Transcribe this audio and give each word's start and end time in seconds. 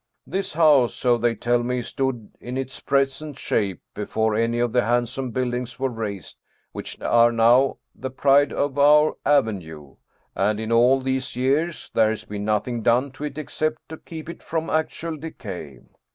This 0.25 0.53
house, 0.55 0.95
so 0.95 1.15
they 1.15 1.35
tell 1.35 1.61
me, 1.61 1.83
stood 1.83 2.31
in 2.39 2.57
its 2.57 2.79
present 2.79 3.37
shape 3.37 3.81
before 3.93 4.33
any 4.33 4.57
of 4.57 4.73
the 4.73 4.83
handsome 4.83 5.29
build 5.29 5.53
ings 5.53 5.79
were 5.79 5.91
raised 5.91 6.39
which 6.71 6.99
are 7.01 7.31
now 7.31 7.77
the 7.93 8.09
pride 8.09 8.51
of 8.51 8.79
our 8.79 9.15
avenue, 9.27 9.97
and 10.35 10.59
in 10.59 10.71
all 10.71 11.01
these 11.01 11.35
years 11.35 11.91
there 11.93 12.09
has 12.09 12.25
been 12.25 12.43
nothing 12.45 12.81
done 12.81 13.11
to 13.11 13.25
it 13.25 13.37
except 13.37 13.87
to 13.89 13.97
keep 13.97 14.27
it 14.27 14.41
from 14.41 14.71
actual 14.71 15.17
decay. 15.17 15.81